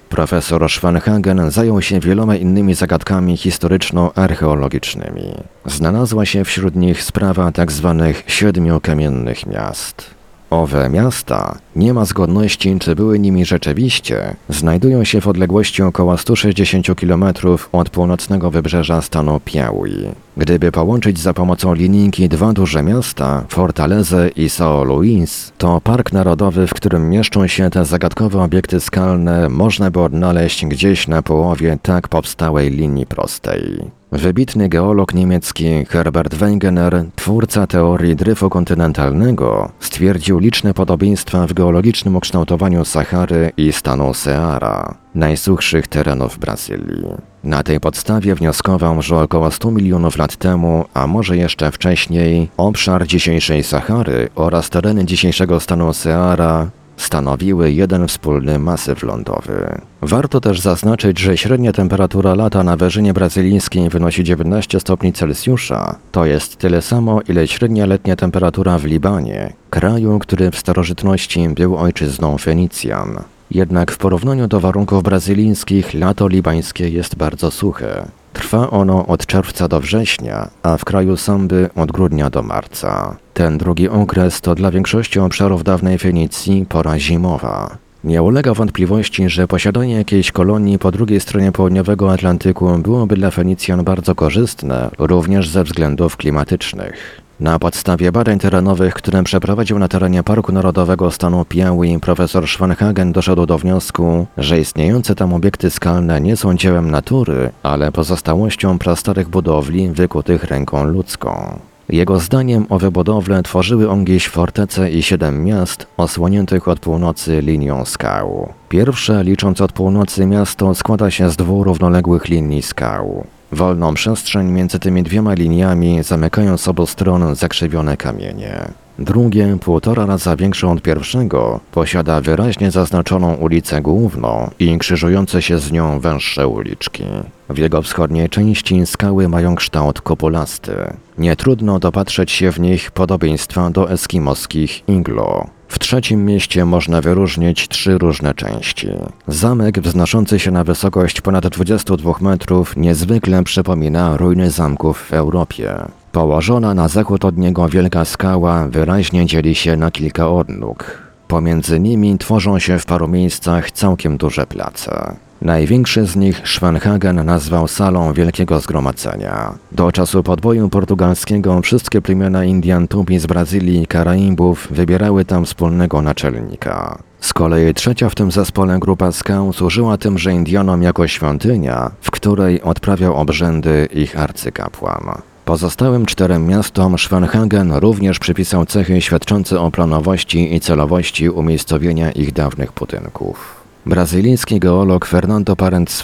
profesor 0.09 0.69
Schwanhagen 0.69 1.51
zajął 1.51 1.81
się 1.81 1.99
wieloma 1.99 2.35
innymi 2.35 2.73
zagadkami 2.73 3.37
historyczno-archeologicznymi. 3.37 5.33
Znalazła 5.65 6.25
się 6.25 6.45
wśród 6.45 6.75
nich 6.75 7.03
sprawa 7.03 7.51
tzw. 7.51 7.95
Tak 7.99 8.31
siedmiu 8.31 8.79
kamiennych 8.79 9.47
miast. 9.47 10.20
Owe 10.51 10.89
miasta, 10.89 11.57
nie 11.75 11.93
ma 11.93 12.05
zgodności 12.05 12.77
czy 12.79 12.95
były 12.95 13.19
nimi 13.19 13.45
rzeczywiście, 13.45 14.35
znajdują 14.49 15.03
się 15.03 15.21
w 15.21 15.27
odległości 15.27 15.83
około 15.83 16.17
160 16.17 16.87
km 16.95 17.23
od 17.71 17.89
północnego 17.89 18.51
wybrzeża 18.51 19.01
stanu 19.01 19.39
Piauí. 19.45 20.11
Gdyby 20.37 20.71
połączyć 20.71 21.19
za 21.19 21.33
pomocą 21.33 21.73
linijki 21.73 22.29
dwa 22.29 22.53
duże 22.53 22.83
miasta, 22.83 23.43
Fortaleza 23.49 24.27
i 24.27 24.47
São 24.47 24.85
Luís, 24.85 25.51
to 25.57 25.81
park 25.81 26.11
narodowy, 26.11 26.67
w 26.67 26.73
którym 26.73 27.09
mieszczą 27.09 27.47
się 27.47 27.69
te 27.69 27.85
zagadkowe 27.85 28.43
obiekty 28.43 28.79
skalne, 28.79 29.49
można 29.49 29.91
by 29.91 29.99
odnaleźć 29.99 30.65
gdzieś 30.65 31.07
na 31.07 31.21
połowie 31.21 31.77
tak 31.81 32.07
powstałej 32.07 32.71
linii 32.71 33.05
prostej. 33.05 34.00
Wybitny 34.11 34.69
geolog 34.69 35.13
niemiecki 35.13 35.85
Herbert 35.85 36.35
Wegener, 36.35 37.05
twórca 37.15 37.67
teorii 37.67 38.15
dryfu 38.15 38.49
kontynentalnego, 38.49 39.71
stwierdził 39.79 40.39
liczne 40.39 40.73
podobieństwa 40.73 41.47
w 41.47 41.53
geologicznym 41.53 42.15
ukształtowaniu 42.15 42.85
Sahary 42.85 43.51
i 43.57 43.73
stanu 43.73 44.13
Seara, 44.13 44.95
najsuchszych 45.15 45.87
terenów 45.87 46.39
Brazylii. 46.39 47.05
Na 47.43 47.63
tej 47.63 47.79
podstawie 47.79 48.35
wnioskował, 48.35 49.01
że 49.01 49.17
około 49.17 49.51
100 49.51 49.71
milionów 49.71 50.17
lat 50.17 50.35
temu, 50.35 50.85
a 50.93 51.07
może 51.07 51.37
jeszcze 51.37 51.71
wcześniej, 51.71 52.49
obszar 52.57 53.07
dzisiejszej 53.07 53.63
Sahary 53.63 54.29
oraz 54.35 54.69
tereny 54.69 55.05
dzisiejszego 55.05 55.59
stanu 55.59 55.93
Seara 55.93 56.69
stanowiły 57.01 57.71
jeden 57.71 58.07
wspólny 58.07 58.59
masyw 58.59 59.03
lądowy. 59.03 59.81
Warto 60.01 60.41
też 60.41 60.59
zaznaczyć, 60.59 61.19
że 61.19 61.37
średnia 61.37 61.71
temperatura 61.71 62.35
lata 62.35 62.63
na 62.63 62.75
wyżynie 62.75 63.13
brazylijskiej 63.13 63.89
wynosi 63.89 64.23
19 64.23 64.79
stopni 64.79 65.13
Celsjusza. 65.13 65.95
To 66.11 66.25
jest 66.25 66.57
tyle 66.57 66.81
samo, 66.81 67.21
ile 67.29 67.47
średnia 67.47 67.85
letnia 67.85 68.15
temperatura 68.15 68.77
w 68.77 68.85
Libanie, 68.85 69.53
kraju, 69.69 70.19
który 70.19 70.51
w 70.51 70.57
starożytności 70.57 71.49
był 71.49 71.77
ojczyzną 71.77 72.37
Fenicjan. 72.37 73.23
Jednak 73.51 73.91
w 73.91 73.97
porównaniu 73.97 74.47
do 74.47 74.59
warunków 74.59 75.03
brazylijskich 75.03 75.93
lato 75.93 76.27
libańskie 76.27 76.89
jest 76.89 77.15
bardzo 77.15 77.51
suche. 77.51 78.20
Trwa 78.33 78.69
ono 78.69 79.07
od 79.07 79.25
czerwca 79.25 79.67
do 79.67 79.79
września, 79.79 80.49
a 80.63 80.77
w 80.77 80.85
kraju 80.85 81.17
Samby 81.17 81.69
od 81.75 81.91
grudnia 81.91 82.29
do 82.29 82.43
marca. 82.43 83.17
Ten 83.33 83.57
drugi 83.57 83.89
okres 83.89 84.41
to 84.41 84.55
dla 84.55 84.71
większości 84.71 85.19
obszarów 85.19 85.63
dawnej 85.63 85.97
Fenicji 85.97 86.65
pora 86.69 86.99
zimowa. 86.99 87.77
Nie 88.03 88.21
ulega 88.21 88.53
wątpliwości, 88.53 89.29
że 89.29 89.47
posiadanie 89.47 89.93
jakiejś 89.93 90.31
kolonii 90.31 90.79
po 90.79 90.91
drugiej 90.91 91.19
stronie 91.19 91.51
południowego 91.51 92.13
Atlantyku 92.13 92.77
byłoby 92.77 93.15
dla 93.15 93.31
Fenicjan 93.31 93.83
bardzo 93.83 94.15
korzystne, 94.15 94.89
również 94.97 95.49
ze 95.49 95.63
względów 95.63 96.17
klimatycznych. 96.17 97.21
Na 97.41 97.59
podstawie 97.59 98.11
badań 98.11 98.39
terenowych, 98.39 98.93
które 98.93 99.23
przeprowadził 99.23 99.79
na 99.79 99.87
terenie 99.87 100.23
Parku 100.23 100.51
Narodowego 100.51 101.11
stanu 101.11 101.45
Piauí, 101.45 101.99
profesor 101.99 102.47
Schwanhagen 102.47 103.11
doszedł 103.11 103.45
do 103.45 103.57
wniosku, 103.57 104.27
że 104.37 104.59
istniejące 104.59 105.15
tam 105.15 105.33
obiekty 105.33 105.69
skalne 105.69 106.21
nie 106.21 106.37
są 106.37 106.55
dziełem 106.55 106.91
natury, 106.91 107.51
ale 107.63 107.91
pozostałością 107.91 108.79
prastarych 108.79 109.29
budowli 109.29 109.89
wykutych 109.89 110.43
ręką 110.43 110.83
ludzką. 110.83 111.59
Jego 111.89 112.19
zdaniem 112.19 112.65
owe 112.69 112.91
budowle 112.91 113.43
tworzyły 113.43 113.89
ongieś 113.89 114.27
fortece 114.27 114.91
i 114.91 115.03
siedem 115.03 115.43
miast 115.43 115.87
osłoniętych 115.97 116.67
od 116.67 116.79
północy 116.79 117.41
linią 117.41 117.85
skał. 117.85 118.53
Pierwsze, 118.69 119.23
licząc 119.23 119.61
od 119.61 119.71
północy 119.71 120.25
miasto, 120.25 120.75
składa 120.75 121.11
się 121.11 121.29
z 121.29 121.35
dwóch 121.35 121.65
równoległych 121.65 122.27
linii 122.27 122.61
skał. 122.61 123.25
Wolną 123.51 123.93
przestrzeń 123.93 124.51
między 124.51 124.79
tymi 124.79 125.03
dwiema 125.03 125.33
liniami 125.33 126.03
zamykają 126.03 126.57
z 126.57 126.67
obu 126.67 126.87
stron 126.87 127.35
zakrzywione 127.35 127.97
kamienie. 127.97 128.67
Drugie, 128.99 129.57
półtora 129.61 130.05
raza 130.05 130.35
większe 130.35 130.67
od 130.67 130.81
pierwszego, 130.81 131.59
posiada 131.71 132.21
wyraźnie 132.21 132.71
zaznaczoną 132.71 133.33
ulicę 133.33 133.81
główną 133.81 134.49
i 134.59 134.77
krzyżujące 134.77 135.41
się 135.41 135.59
z 135.59 135.71
nią 135.71 135.99
węższe 135.99 136.47
uliczki. 136.47 137.03
W 137.49 137.57
jego 137.57 137.81
wschodniej 137.81 138.29
części 138.29 138.85
skały 138.85 139.29
mają 139.29 139.55
kształt 139.55 140.01
kopulasty. 140.01 140.75
Nie 141.17 141.35
trudno 141.35 141.79
dopatrzeć 141.79 142.31
się 142.31 142.51
w 142.51 142.59
nich 142.59 142.91
podobieństwa 142.91 143.69
do 143.69 143.91
eskimoskich 143.91 144.89
iglo. 144.89 145.47
W 145.71 145.79
trzecim 145.79 146.25
mieście 146.25 146.65
można 146.65 147.01
wyróżnić 147.01 147.67
trzy 147.67 147.97
różne 147.97 148.33
części. 148.33 148.87
Zamek 149.27 149.79
wznoszący 149.79 150.39
się 150.39 150.51
na 150.51 150.63
wysokość 150.63 151.21
ponad 151.21 151.47
22 151.47 152.13
metrów 152.21 152.77
niezwykle 152.77 153.43
przypomina 153.43 154.17
ruiny 154.17 154.51
zamków 154.51 154.99
w 154.99 155.13
Europie. 155.13 155.75
Położona 156.11 156.73
na 156.73 156.87
zachód 156.87 157.25
od 157.25 157.37
niego 157.37 157.69
wielka 157.69 158.05
skała 158.05 158.67
wyraźnie 158.67 159.25
dzieli 159.25 159.55
się 159.55 159.77
na 159.77 159.91
kilka 159.91 160.29
odnóg. 160.29 160.97
Pomiędzy 161.27 161.79
nimi 161.79 162.17
tworzą 162.17 162.59
się 162.59 162.79
w 162.79 162.85
paru 162.85 163.07
miejscach 163.07 163.71
całkiem 163.71 164.17
duże 164.17 164.47
place. 164.47 165.15
Największy 165.41 166.05
z 166.05 166.15
nich 166.15 166.47
Schwanhagen 166.47 167.25
nazwał 167.25 167.67
salą 167.67 168.13
Wielkiego 168.13 168.59
Zgromadzenia. 168.59 169.53
Do 169.71 169.91
czasu 169.91 170.23
podboju 170.23 170.69
portugalskiego 170.69 171.61
wszystkie 171.61 172.01
plemiona 172.01 172.45
Indian 172.45 172.87
Tupi 172.87 173.19
z 173.19 173.25
Brazylii 173.25 173.83
i 173.83 173.87
Karaibów 173.87 174.67
wybierały 174.71 175.25
tam 175.25 175.45
wspólnego 175.45 176.01
naczelnika. 176.01 176.97
Z 177.19 177.33
kolei 177.33 177.73
trzecia 177.73 178.09
w 178.09 178.15
tym 178.15 178.31
zespole 178.31 178.79
grupa 178.79 179.11
skał 179.11 179.53
służyła 179.53 179.97
tymże 179.97 180.33
Indianom 180.33 180.83
jako 180.83 181.07
świątynia, 181.07 181.91
w 182.01 182.11
której 182.11 182.61
odprawiał 182.61 183.15
obrzędy 183.15 183.87
ich 183.93 184.19
arcykapłan. 184.19 185.21
Pozostałym 185.45 186.05
czterem 186.05 186.47
miastom 186.47 186.97
Schwanhagen 186.97 187.73
również 187.73 188.19
przypisał 188.19 188.65
cechy 188.65 189.01
świadczące 189.01 189.59
o 189.59 189.71
planowości 189.71 190.55
i 190.55 190.59
celowości 190.59 191.29
umiejscowienia 191.29 192.11
ich 192.11 192.33
dawnych 192.33 192.71
budynków. 192.73 193.60
Brazylijski 193.85 194.59
geolog 194.59 195.05
Fernando 195.05 195.55
Parent 195.55 196.03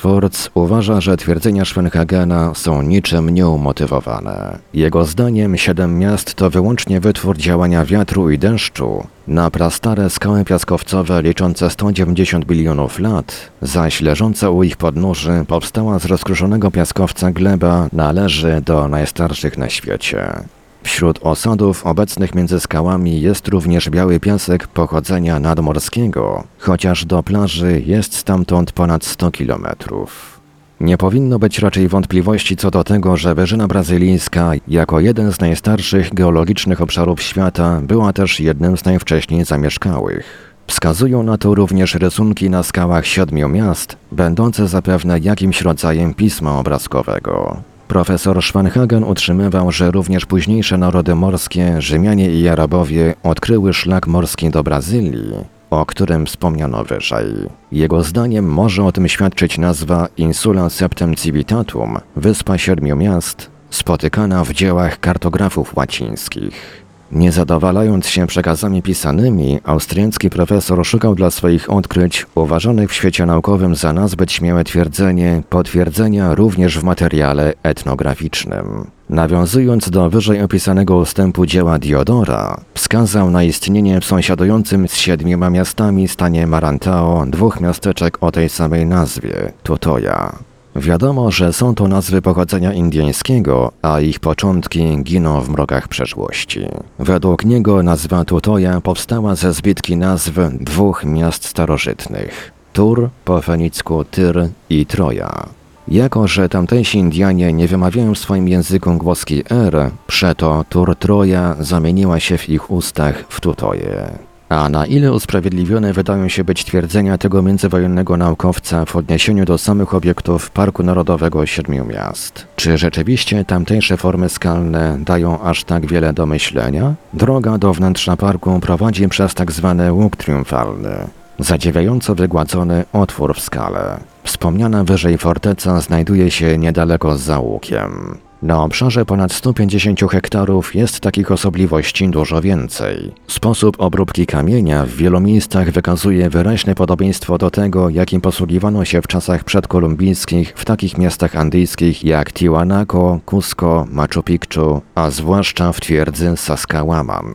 uważa, 0.53 1.01
że 1.01 1.17
twierdzenia 1.17 1.65
Schwenhagena 1.65 2.53
są 2.53 2.81
niczym 2.81 3.29
nieumotywowane. 3.29 4.57
Jego 4.73 5.05
zdaniem 5.05 5.57
siedem 5.57 5.99
miast 5.99 6.33
to 6.33 6.49
wyłącznie 6.49 6.99
wytwór 6.99 7.37
działania 7.37 7.85
wiatru 7.85 8.31
i 8.31 8.37
deszczu, 8.37 9.07
na 9.27 9.51
prastare 9.51 10.09
skały 10.09 10.45
piaskowcowe 10.45 11.21
liczące 11.21 11.69
190 11.69 12.45
bilionów 12.45 12.99
lat, 12.99 13.51
zaś 13.61 14.01
leżąca 14.01 14.49
u 14.49 14.63
ich 14.63 14.77
podnóży 14.77 15.45
powstała 15.47 15.99
z 15.99 16.05
rozkruszonego 16.05 16.71
piaskowca 16.71 17.31
gleba 17.31 17.87
należy 17.93 18.61
do 18.65 18.87
najstarszych 18.87 19.57
na 19.57 19.69
świecie. 19.69 20.43
Wśród 20.87 21.19
osadów 21.21 21.85
obecnych 21.85 22.35
między 22.35 22.59
skałami 22.59 23.21
jest 23.21 23.47
również 23.47 23.89
biały 23.89 24.19
piasek 24.19 24.67
pochodzenia 24.67 25.39
nadmorskiego, 25.39 26.43
chociaż 26.59 27.05
do 27.05 27.23
plaży 27.23 27.81
jest 27.85 28.15
stamtąd 28.15 28.71
ponad 28.71 29.05
100 29.05 29.31
kilometrów. 29.31 30.39
Nie 30.79 30.97
powinno 30.97 31.39
być 31.39 31.59
raczej 31.59 31.87
wątpliwości 31.87 32.55
co 32.55 32.71
do 32.71 32.83
tego, 32.83 33.17
że 33.17 33.35
Wyżyna 33.35 33.67
Brazylijska, 33.67 34.51
jako 34.67 34.99
jeden 34.99 35.33
z 35.33 35.39
najstarszych 35.39 36.13
geologicznych 36.13 36.81
obszarów 36.81 37.21
świata, 37.21 37.81
była 37.83 38.13
też 38.13 38.39
jednym 38.39 38.77
z 38.77 38.85
najwcześniej 38.85 39.45
zamieszkałych. 39.45 40.53
Wskazują 40.67 41.23
na 41.23 41.37
to 41.37 41.55
również 41.55 41.95
rysunki 41.95 42.49
na 42.49 42.63
skałach 42.63 43.05
siedmiu 43.05 43.49
miast, 43.49 43.97
będące 44.11 44.67
zapewne 44.67 45.19
jakimś 45.19 45.61
rodzajem 45.61 46.13
pisma 46.13 46.59
obrazkowego. 46.59 47.61
Profesor 47.87 48.43
Schwanhagen 48.43 49.03
utrzymywał, 49.03 49.71
że 49.71 49.91
również 49.91 50.25
późniejsze 50.25 50.77
narody 50.77 51.15
morskie, 51.15 51.81
Rzymianie 51.81 52.31
i 52.31 52.47
Arabowie 52.47 53.15
odkryły 53.23 53.73
szlak 53.73 54.07
morski 54.07 54.49
do 54.49 54.63
Brazylii, 54.63 55.33
o 55.69 55.85
którym 55.85 56.25
wspomniano 56.25 56.83
wyżej. 56.83 57.25
Jego 57.71 58.03
zdaniem 58.03 58.45
może 58.45 58.83
o 58.83 58.91
tym 58.91 59.07
świadczyć 59.07 59.57
nazwa 59.57 60.07
Insula 60.17 60.69
Septem 60.69 61.15
Civitatum, 61.15 61.97
Wyspa 62.15 62.57
Siedmiu 62.57 62.95
Miast, 62.95 63.49
spotykana 63.69 64.43
w 64.43 64.53
dziełach 64.53 64.99
kartografów 64.99 65.75
łacińskich. 65.75 66.86
Nie 67.11 67.31
zadowalając 67.31 68.07
się 68.07 68.27
przekazami 68.27 68.81
pisanymi, 68.81 69.59
austriacki 69.63 70.29
profesor 70.29 70.85
szukał 70.85 71.15
dla 71.15 71.31
swoich 71.31 71.69
odkryć, 71.69 72.25
uważanych 72.35 72.89
w 72.89 72.93
świecie 72.93 73.25
naukowym 73.25 73.75
za 73.75 73.93
nazbyt 73.93 74.31
śmiałe 74.31 74.63
twierdzenie, 74.63 75.43
potwierdzenia 75.49 76.35
również 76.35 76.79
w 76.79 76.83
materiale 76.83 77.53
etnograficznym. 77.63 78.87
Nawiązując 79.09 79.89
do 79.89 80.09
wyżej 80.09 80.41
opisanego 80.41 80.97
ustępu 80.97 81.45
dzieła 81.45 81.79
Diodora, 81.79 82.61
wskazał 82.73 83.31
na 83.31 83.43
istnienie 83.43 84.01
w 84.01 84.05
sąsiadującym 84.05 84.87
z 84.87 84.95
siedmioma 84.95 85.49
miastami 85.49 86.07
stanie 86.07 86.47
Marantao 86.47 87.25
dwóch 87.27 87.61
miasteczek 87.61 88.17
o 88.21 88.31
tej 88.31 88.49
samej 88.49 88.85
nazwie, 88.85 89.51
Tutoja. 89.63 90.33
Wiadomo, 90.77 91.31
że 91.31 91.53
są 91.53 91.75
to 91.75 91.87
nazwy 91.87 92.21
pochodzenia 92.21 92.73
indyjskiego, 92.73 93.71
a 93.81 93.99
ich 93.99 94.19
początki 94.19 95.03
giną 95.03 95.41
w 95.41 95.49
mrokach 95.49 95.87
przeszłości. 95.87 96.67
Według 96.99 97.45
niego 97.45 97.83
nazwa 97.83 98.25
Tutoja 98.25 98.81
powstała 98.81 99.35
ze 99.35 99.53
zbitki 99.53 99.97
nazw 99.97 100.31
dwóch 100.51 101.03
miast 101.05 101.45
starożytnych 101.45 102.51
Tur, 102.73 103.09
po 103.25 103.41
fenicku 103.41 104.03
Tyr 104.03 104.49
i 104.69 104.85
Troja. 104.85 105.45
Jako, 105.87 106.27
że 106.27 106.49
tamtejsi 106.49 106.97
Indianie 106.97 107.53
nie 107.53 107.67
wymawiają 107.67 108.13
w 108.13 108.19
swoim 108.19 108.47
języku 108.47 108.93
głoski 108.93 109.43
R, 109.49 109.91
przeto 110.07 110.65
Tur 110.69 110.95
Troja 110.95 111.55
zamieniła 111.59 112.19
się 112.19 112.37
w 112.37 112.49
ich 112.49 112.71
ustach 112.71 113.25
w 113.29 113.41
Tutoje. 113.41 114.26
A 114.49 114.69
na 114.69 114.85
ile 114.85 115.13
usprawiedliwione 115.13 115.93
wydają 115.93 116.27
się 116.29 116.43
być 116.43 116.65
twierdzenia 116.65 117.17
tego 117.17 117.41
międzywojennego 117.41 118.17
naukowca 118.17 118.85
w 118.85 118.95
odniesieniu 118.95 119.45
do 119.45 119.57
samych 119.57 119.93
obiektów 119.93 120.49
Parku 120.49 120.83
Narodowego 120.83 121.45
Siedmiu 121.45 121.85
Miast? 121.85 122.47
Czy 122.55 122.77
rzeczywiście 122.77 123.45
tamtejsze 123.45 123.97
formy 123.97 124.29
skalne 124.29 124.97
dają 124.99 125.41
aż 125.41 125.63
tak 125.63 125.85
wiele 125.85 126.13
do 126.13 126.25
myślenia? 126.25 126.95
Droga 127.13 127.57
do 127.57 127.73
wnętrza 127.73 128.17
parku 128.17 128.59
prowadzi 128.59 129.09
przez 129.09 129.33
tak 129.33 129.51
zwany 129.51 129.93
łuk 129.93 130.15
triumfalny, 130.15 131.07
zadziwiająco 131.39 132.15
wygładzony 132.15 132.85
otwór 132.93 133.35
w 133.35 133.39
skale. 133.39 133.99
Wspomniana 134.23 134.83
wyżej 134.83 135.17
forteca 135.17 135.81
znajduje 135.81 136.31
się 136.31 136.57
niedaleko 136.57 137.17
za 137.17 137.39
łukiem. 137.39 138.17
Na 138.41 138.63
obszarze 138.63 139.05
ponad 139.05 139.33
150 139.33 140.01
hektarów 140.11 140.75
jest 140.75 140.99
takich 140.99 141.31
osobliwości 141.31 142.09
dużo 142.09 142.41
więcej. 142.41 143.13
Sposób 143.27 143.75
obróbki 143.79 144.25
kamienia 144.25 144.85
w 144.85 144.89
wielu 144.89 145.19
miejscach 145.19 145.71
wykazuje 145.71 146.29
wyraźne 146.29 146.75
podobieństwo 146.75 147.37
do 147.37 147.51
tego, 147.51 147.89
jakim 147.89 148.21
posługiwano 148.21 148.85
się 148.85 149.01
w 149.01 149.07
czasach 149.07 149.43
przedkolumbijskich 149.43 150.53
w 150.55 150.65
takich 150.65 150.97
miastach 150.97 151.35
andyjskich 151.35 152.03
jak 152.03 152.33
Tiwanaku, 152.33 153.19
Cusco, 153.25 153.85
Machu 153.91 154.23
Picchu, 154.23 154.81
a 154.95 155.09
zwłaszcza 155.09 155.71
w 155.71 155.81
twierdzy 155.81 156.37
Saskałaman. 156.37 157.33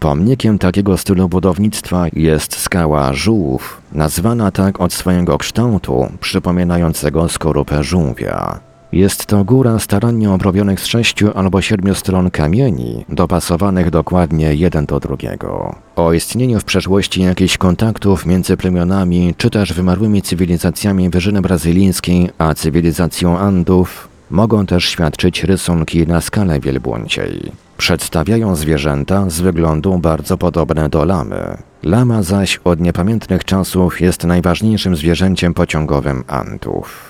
Pomnikiem 0.00 0.58
takiego 0.58 0.96
stylu 0.96 1.28
budownictwa 1.28 2.06
jest 2.12 2.56
skała 2.56 3.12
żółw, 3.12 3.80
nazwana 3.92 4.50
tak 4.50 4.80
od 4.80 4.92
swojego 4.92 5.38
kształtu, 5.38 6.08
przypominającego 6.20 7.28
skorupę 7.28 7.84
żółwia. 7.84 8.67
Jest 8.92 9.26
to 9.26 9.44
góra 9.44 9.78
starannie 9.78 10.30
obrobionych 10.30 10.80
z 10.80 10.86
sześciu 10.86 11.30
albo 11.34 11.62
siedmiu 11.62 11.94
stron 11.94 12.30
kamieni, 12.30 13.04
dopasowanych 13.08 13.90
dokładnie 13.90 14.54
jeden 14.54 14.86
do 14.86 15.00
drugiego. 15.00 15.74
O 15.96 16.12
istnieniu 16.12 16.60
w 16.60 16.64
przeszłości 16.64 17.22
jakichś 17.22 17.58
kontaktów 17.58 18.26
między 18.26 18.56
plemionami 18.56 19.34
czy 19.36 19.50
też 19.50 19.72
wymarłymi 19.72 20.22
cywilizacjami 20.22 21.10
Wyżyny 21.10 21.42
Brazylijskiej 21.42 22.30
a 22.38 22.54
cywilizacją 22.54 23.38
Andów 23.38 24.08
mogą 24.30 24.66
też 24.66 24.84
świadczyć 24.84 25.44
rysunki 25.44 26.06
na 26.06 26.20
skalę 26.20 26.60
wielbłąciej. 26.60 27.52
Przedstawiają 27.76 28.56
zwierzęta 28.56 29.30
z 29.30 29.40
wyglądu 29.40 29.98
bardzo 29.98 30.38
podobne 30.38 30.88
do 30.88 31.04
lamy. 31.04 31.56
Lama 31.82 32.22
zaś 32.22 32.60
od 32.64 32.80
niepamiętnych 32.80 33.44
czasów 33.44 34.00
jest 34.00 34.24
najważniejszym 34.24 34.96
zwierzęciem 34.96 35.54
pociągowym 35.54 36.24
Andów. 36.26 37.07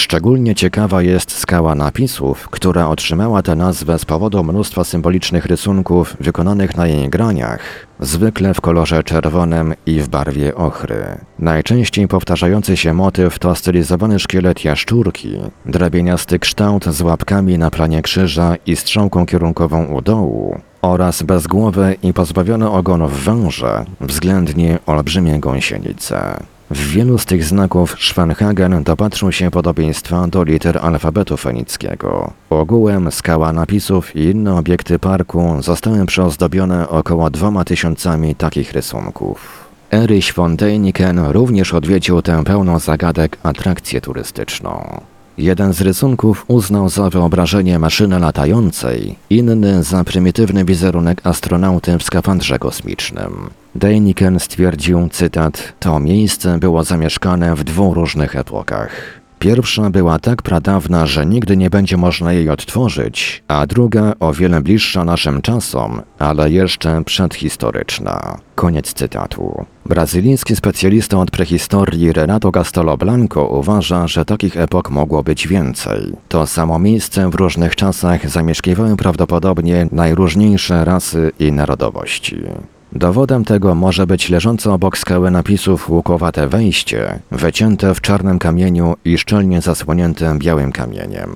Szczególnie 0.00 0.54
ciekawa 0.54 1.02
jest 1.02 1.38
skała 1.38 1.74
napisów, 1.74 2.48
która 2.48 2.88
otrzymała 2.88 3.42
tę 3.42 3.56
nazwę 3.56 3.98
z 3.98 4.04
powodu 4.04 4.44
mnóstwa 4.44 4.84
symbolicznych 4.84 5.46
rysunków 5.46 6.16
wykonanych 6.20 6.76
na 6.76 6.86
jej 6.86 7.08
graniach, 7.08 7.60
zwykle 8.00 8.54
w 8.54 8.60
kolorze 8.60 9.02
czerwonym 9.02 9.74
i 9.86 10.00
w 10.00 10.08
barwie 10.08 10.54
ochry. 10.54 11.04
Najczęściej 11.38 12.08
powtarzający 12.08 12.76
się 12.76 12.94
motyw 12.94 13.38
to 13.38 13.54
stylizowany 13.54 14.18
szkielet 14.18 14.64
jaszczurki, 14.64 15.36
drabieniasty 15.66 16.38
kształt 16.38 16.84
z 16.84 17.00
łapkami 17.00 17.58
na 17.58 17.70
planie 17.70 18.02
krzyża 18.02 18.56
i 18.66 18.76
strzałką 18.76 19.26
kierunkową 19.26 19.84
u 19.84 20.02
dołu, 20.02 20.60
oraz 20.82 21.22
bezgłowe 21.22 21.94
i 22.02 22.12
pozbawione 22.12 22.70
ogonów 22.70 23.24
węże, 23.24 23.84
względnie 24.00 24.78
olbrzymie 24.86 25.40
gąsienice. 25.40 26.40
W 26.70 26.78
wielu 26.78 27.18
z 27.18 27.24
tych 27.26 27.44
znaków 27.44 27.96
Schwanhagen 27.98 28.82
dopatrzył 28.84 29.32
się 29.32 29.50
podobieństwa 29.50 30.26
do 30.26 30.44
liter 30.44 30.78
alfabetu 30.82 31.36
fenickiego. 31.36 32.32
Ogółem 32.50 33.12
skała 33.12 33.52
napisów 33.52 34.16
i 34.16 34.24
inne 34.24 34.56
obiekty 34.56 34.98
parku 34.98 35.56
zostały 35.62 36.06
przyozdobione 36.06 36.88
około 36.88 37.30
dwoma 37.30 37.64
tysiącami 37.64 38.34
takich 38.34 38.72
rysunków. 38.72 39.68
Erich 39.92 40.34
von 40.34 40.56
Däniken 40.56 41.32
również 41.32 41.74
odwiedził 41.74 42.22
tę 42.22 42.44
pełną 42.44 42.78
zagadek 42.78 43.38
atrakcję 43.42 44.00
turystyczną. 44.00 45.00
Jeden 45.40 45.72
z 45.72 45.80
rysunków 45.80 46.44
uznał 46.48 46.88
za 46.88 47.10
wyobrażenie 47.10 47.78
maszyny 47.78 48.18
latającej, 48.18 49.16
inny 49.30 49.82
za 49.82 50.04
prymitywny 50.04 50.64
wizerunek 50.64 51.20
astronauty 51.26 51.98
w 51.98 52.02
skafandrze 52.02 52.58
kosmicznym. 52.58 53.50
Däniken 53.76 54.38
stwierdził, 54.38 55.08
cytat, 55.08 55.72
to 55.80 56.00
miejsce 56.00 56.58
było 56.58 56.84
zamieszkane 56.84 57.54
w 57.54 57.64
dwóch 57.64 57.94
różnych 57.94 58.36
epokach. 58.36 59.19
Pierwsza 59.40 59.90
była 59.90 60.18
tak 60.18 60.42
pradawna, 60.42 61.06
że 61.06 61.26
nigdy 61.26 61.56
nie 61.56 61.70
będzie 61.70 61.96
można 61.96 62.32
jej 62.32 62.48
odtworzyć, 62.50 63.42
a 63.48 63.66
druga 63.66 64.12
o 64.20 64.32
wiele 64.32 64.60
bliższa 64.62 65.04
naszym 65.04 65.42
czasom, 65.42 66.02
ale 66.18 66.50
jeszcze 66.50 67.04
przedhistoryczna. 67.04 68.38
Koniec 68.54 68.92
cytatu. 68.92 69.64
Brazylijski 69.86 70.56
specjalista 70.56 71.18
od 71.18 71.30
prehistorii 71.30 72.12
Renato 72.12 72.52
Castelo 72.52 72.96
Blanco 72.96 73.46
uważa, 73.46 74.06
że 74.06 74.24
takich 74.24 74.56
epok 74.56 74.90
mogło 74.90 75.22
być 75.22 75.48
więcej. 75.48 76.12
To 76.28 76.46
samo 76.46 76.78
miejsce 76.78 77.30
w 77.30 77.34
różnych 77.34 77.76
czasach 77.76 78.30
zamieszkiwały 78.30 78.96
prawdopodobnie 78.96 79.86
najróżniejsze 79.92 80.84
rasy 80.84 81.32
i 81.38 81.52
narodowości. 81.52 82.36
Dowodem 82.92 83.44
tego 83.44 83.74
może 83.74 84.06
być 84.06 84.28
leżące 84.28 84.72
obok 84.72 84.98
skały 84.98 85.30
napisów 85.30 85.90
łukowate 85.90 86.48
wejście, 86.48 87.18
wycięte 87.30 87.94
w 87.94 88.00
czarnym 88.00 88.38
kamieniu 88.38 88.96
i 89.04 89.18
szczelnie 89.18 89.60
zasłonięte 89.60 90.38
białym 90.38 90.72
kamieniem. 90.72 91.30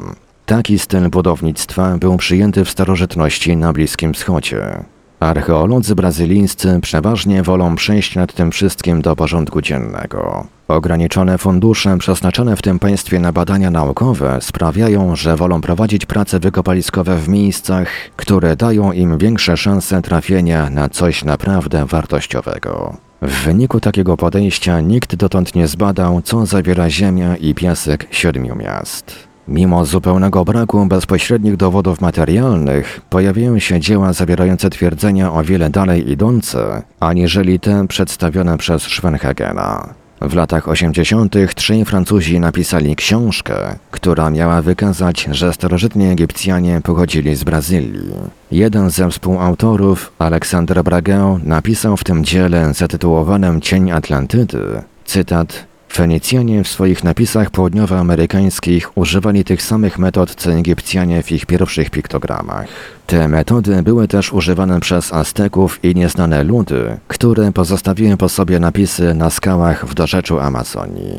Taki 0.46 0.78
styl 0.78 1.10
budownictwa 1.10 1.96
był 1.98 2.16
przyjęty 2.16 2.64
w 2.64 2.70
starożytności 2.70 3.56
na 3.56 3.72
Bliskim 3.72 4.14
Wschodzie. 4.14 4.84
Archeolodzy 5.24 5.94
brazylijscy 5.94 6.78
przeważnie 6.82 7.42
wolą 7.42 7.76
przejść 7.76 8.16
nad 8.16 8.32
tym 8.32 8.50
wszystkim 8.50 9.02
do 9.02 9.16
porządku 9.16 9.60
dziennego. 9.60 10.46
Ograniczone 10.68 11.38
fundusze 11.38 11.98
przeznaczone 11.98 12.56
w 12.56 12.62
tym 12.62 12.78
państwie 12.78 13.20
na 13.20 13.32
badania 13.32 13.70
naukowe 13.70 14.38
sprawiają, 14.40 15.16
że 15.16 15.36
wolą 15.36 15.60
prowadzić 15.60 16.06
prace 16.06 16.40
wykopaliskowe 16.40 17.16
w 17.16 17.28
miejscach, 17.28 17.88
które 18.16 18.56
dają 18.56 18.92
im 18.92 19.18
większe 19.18 19.56
szanse 19.56 20.02
trafienia 20.02 20.70
na 20.70 20.88
coś 20.88 21.24
naprawdę 21.24 21.86
wartościowego. 21.86 22.96
W 23.22 23.44
wyniku 23.44 23.80
takiego 23.80 24.16
podejścia 24.16 24.80
nikt 24.80 25.14
dotąd 25.14 25.54
nie 25.54 25.66
zbadał, 25.66 26.22
co 26.22 26.46
zawiera 26.46 26.90
ziemia 26.90 27.36
i 27.36 27.54
piasek 27.54 28.06
siedmiu 28.10 28.56
miast. 28.56 29.33
Mimo 29.48 29.84
zupełnego 29.84 30.44
braku 30.44 30.86
bezpośrednich 30.86 31.56
dowodów 31.56 32.00
materialnych, 32.00 33.00
pojawiają 33.10 33.58
się 33.58 33.80
dzieła 33.80 34.12
zawierające 34.12 34.70
twierdzenia 34.70 35.32
o 35.32 35.42
wiele 35.42 35.70
dalej 35.70 36.10
idące, 36.10 36.82
aniżeli 37.00 37.60
te 37.60 37.86
przedstawione 37.88 38.58
przez 38.58 38.82
Schwenhagena. 38.82 39.94
W 40.20 40.34
latach 40.34 40.68
80. 40.68 41.34
trzej 41.54 41.84
Francuzi 41.84 42.40
napisali 42.40 42.96
książkę, 42.96 43.54
która 43.90 44.30
miała 44.30 44.62
wykazać, 44.62 45.28
że 45.30 45.52
starożytni 45.52 46.06
Egipcjanie 46.06 46.80
pochodzili 46.84 47.34
z 47.34 47.44
Brazylii. 47.44 48.12
Jeden 48.50 48.90
ze 48.90 49.10
współautorów, 49.10 50.12
Aleksander 50.18 50.84
Bragę, 50.84 51.38
napisał 51.44 51.96
w 51.96 52.04
tym 52.04 52.24
dziele 52.24 52.74
zatytułowanym 52.74 53.60
Cień 53.60 53.90
Atlantydy, 53.90 54.82
cytat 55.04 55.73
Fenicjanie 55.94 56.64
w 56.64 56.68
swoich 56.68 57.04
napisach 57.04 57.50
południowoamerykańskich 57.50 58.98
używali 58.98 59.44
tych 59.44 59.62
samych 59.62 59.98
metod 59.98 60.34
co 60.34 60.52
Egipcjanie 60.52 61.22
w 61.22 61.32
ich 61.32 61.46
pierwszych 61.46 61.90
piktogramach. 61.90 62.66
Te 63.06 63.28
metody 63.28 63.82
były 63.82 64.08
też 64.08 64.32
używane 64.32 64.80
przez 64.80 65.12
Azteków 65.12 65.84
i 65.84 65.94
nieznane 65.94 66.44
ludy, 66.44 66.96
które 67.08 67.52
pozostawiły 67.52 68.16
po 68.16 68.28
sobie 68.28 68.60
napisy 68.60 69.14
na 69.14 69.30
skałach 69.30 69.86
w 69.86 69.94
dorzeczu 69.94 70.40
Amazonii. 70.40 71.18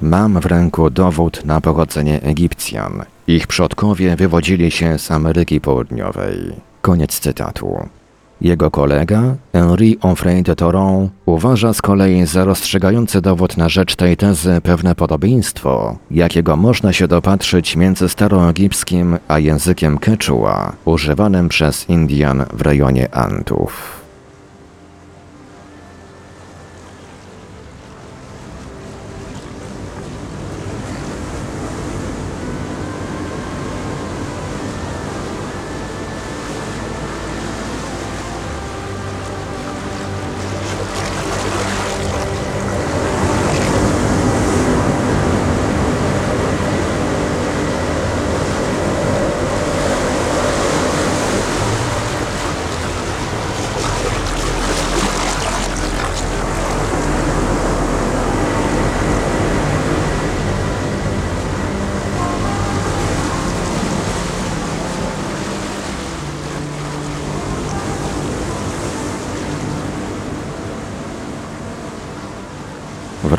Mam 0.00 0.40
w 0.40 0.46
ręku 0.46 0.90
dowód 0.90 1.44
na 1.44 1.60
pochodzenie 1.60 2.22
Egipcjan. 2.22 3.04
Ich 3.26 3.46
przodkowie 3.46 4.16
wywodzili 4.16 4.70
się 4.70 4.98
z 4.98 5.10
Ameryki 5.10 5.60
Południowej. 5.60 6.52
Koniec 6.82 7.20
cytatu. 7.20 7.88
Jego 8.40 8.70
kolega, 8.70 9.36
Henri 9.52 9.98
Onfray 10.00 10.42
de 10.42 10.56
Toron, 10.56 11.08
uważa 11.26 11.72
z 11.72 11.82
kolei 11.82 12.26
za 12.26 12.44
rozstrzygający 12.44 13.20
dowód 13.20 13.56
na 13.56 13.68
rzecz 13.68 13.96
tej 13.96 14.16
tezy 14.16 14.60
pewne 14.62 14.94
podobieństwo, 14.94 15.96
jakiego 16.10 16.56
można 16.56 16.92
się 16.92 17.08
dopatrzyć 17.08 17.76
między 17.76 18.08
staroegipskim 18.08 19.18
a 19.28 19.38
językiem 19.38 19.98
Quechua, 19.98 20.72
używanym 20.84 21.48
przez 21.48 21.88
Indian 21.88 22.44
w 22.52 22.62
rejonie 22.62 23.14
Antów. 23.14 24.05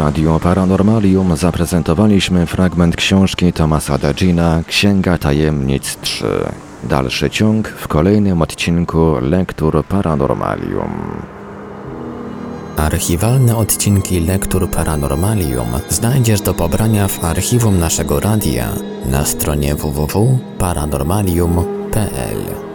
Radio 0.08 0.40
Paranormalium 0.40 1.38
zaprezentowaliśmy 1.38 2.46
fragment 2.46 2.96
książki 2.96 3.54
Tomasa 3.54 3.98
Degina 3.98 4.64
Księga 4.68 5.18
Tajemnic 5.18 5.98
3. 6.02 6.26
Dalszy 6.84 7.30
ciąg 7.30 7.70
w 7.70 7.88
kolejnym 7.88 8.42
odcinku 8.42 9.16
Lektur 9.22 9.86
Paranormalium. 9.86 11.22
Archiwalne 12.78 13.58
odcinki 13.58 14.20
Lektur 14.20 14.70
Paranormalium 14.70 15.68
znajdziesz 15.90 16.42
do 16.42 16.54
pobrania 16.54 17.08
w 17.08 17.26
archiwum 17.26 17.80
naszego 17.80 18.20
radia 18.20 18.68
na 19.06 19.26
stronie 19.26 19.76
www.paranormalium.pl. 19.76 22.67